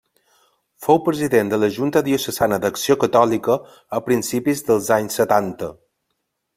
[0.85, 3.61] Fou president de la Junta Diocesana d'Acció Catòlica,
[3.99, 5.75] a principis dels anys setanta.